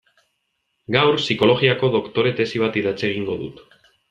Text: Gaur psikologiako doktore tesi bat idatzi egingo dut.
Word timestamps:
Gaur 0.95 1.19
psikologiako 1.21 1.91
doktore 1.97 2.33
tesi 2.43 2.63
bat 2.65 2.81
idatzi 2.83 3.09
egingo 3.15 3.39
dut. 3.45 3.67